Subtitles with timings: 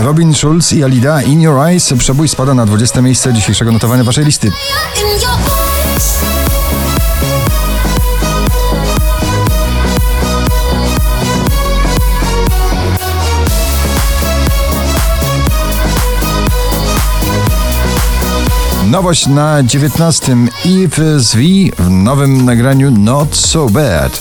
[0.00, 1.94] Robin Schulz i Alida In Your Eyes.
[1.98, 4.50] Przebój spada na 20 miejsce dzisiejszego notowania waszej listy.
[18.86, 20.36] Nowość na 19.
[20.66, 21.42] Eve z V
[21.78, 23.36] w nowym nagraniu Not.
[23.36, 24.20] So bad.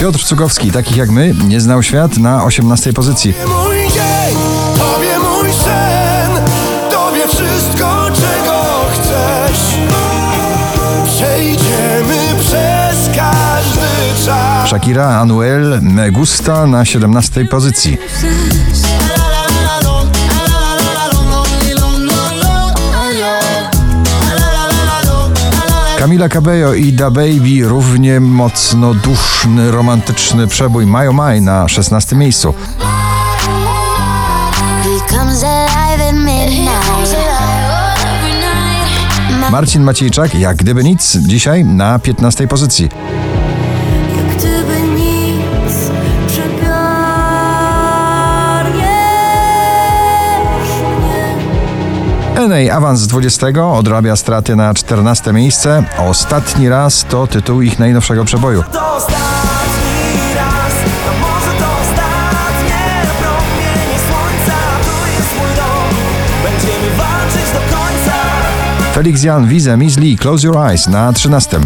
[0.00, 3.34] Piotr Cugowski, takich jak my, nie znał świat na 18 pozycji.
[14.66, 17.98] Shakira Anuel Megusta na 17 pozycji.
[26.06, 32.54] Camila Cabello i Da Baby równie mocno duszny, romantyczny przebój Majo Maj na 16 miejscu.
[39.50, 42.88] Marcin Maciejczak, jak gdyby nic, dzisiaj na 15 pozycji.
[52.46, 55.84] Realnej awans z 20 odrabia straty na 14 miejsce.
[55.98, 58.64] Ostatni raz to tytuł ich najnowszego przeboju.
[68.94, 71.60] Felix Jan, Wize, Mizli, Close Your Eyes na 13.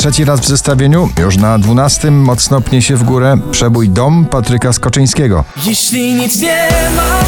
[0.00, 3.36] Trzeci raz w zestawieniu, już na 12 mocno pnie się w górę.
[3.50, 5.44] Przebój Dom Patryka Skoczyńskiego.
[5.64, 7.24] Jeśli nic nie mam,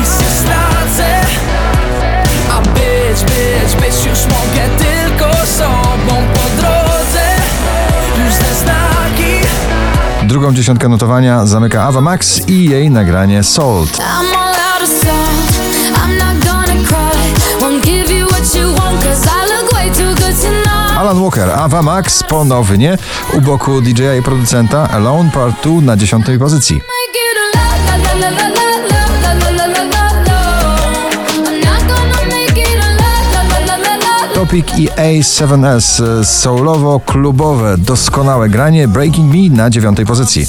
[0.00, 1.20] nic nie stracę
[2.52, 7.24] A być, być, być już mogę tylko sobą po drodze.
[8.10, 9.46] Różne znaki.
[10.22, 13.98] Drugą dziesiątkę notowania zamyka Ava Max i jej nagranie Salt.
[21.26, 22.98] Walker, Ava Max ponownie
[23.32, 26.80] u boku DJ-a i producenta Alone Part 2 na dziesiątej pozycji.
[34.34, 40.46] Topic i A7S e, soulowo-klubowe doskonałe granie Breaking Me na dziewiątej pozycji.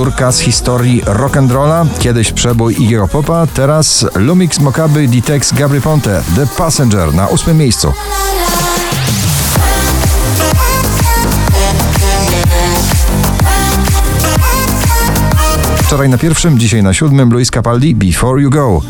[0.00, 6.46] Powtórka z historii rock'n'rolla, kiedyś przebój Iggy'ego Popa, teraz Lumix Mokaby Ditex Gabry Ponte The
[6.46, 7.92] Passenger na 8 miejscu.
[15.76, 18.80] Wczoraj na pierwszym, dzisiaj na siódmym Luis Capaldi Before You Go.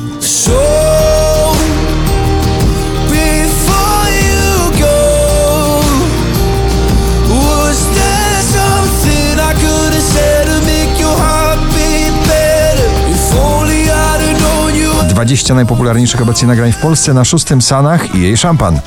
[15.20, 18.81] 20 najpopularniejszych obecnie nagrań w Polsce na szóstym Sanach i jej szampan.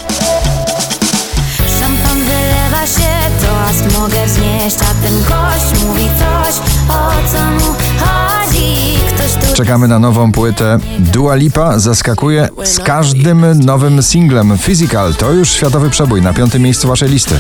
[1.79, 3.09] Szampan wylewa się,
[3.41, 6.55] toast mogę wznieść, a ten gość mówi coś,
[6.89, 8.97] o co mu chodzi.
[9.07, 10.79] Ktoś tu Czekamy na nową płytę.
[10.99, 14.57] Dua Lipa zaskakuje z każdym nowym singlem.
[14.57, 17.39] Physical to już światowy przebój na piątym miejscu waszej listy.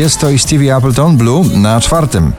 [0.00, 2.32] Tiesto i Stevie Appleton Blue na czwartym.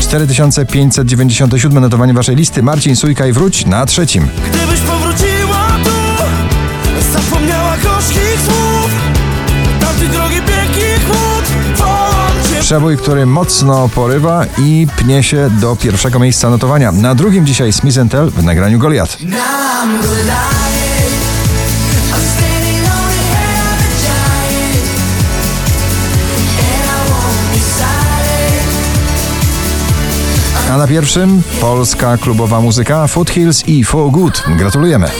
[0.00, 2.62] Cztery tysiące pięćset dziewięćdziesiąte siódme notowanie waszej listy.
[2.62, 4.28] Marcin Sujka i wróć na trzecim.
[12.66, 16.92] Przebój, który mocno porywa i pnie się do pierwszego miejsca notowania.
[16.92, 19.18] Na drugim dzisiaj Smith Tell w nagraniu Goliat.
[30.70, 34.42] A na pierwszym polska klubowa muzyka Foothills i For Good.
[34.58, 35.10] Gratulujemy.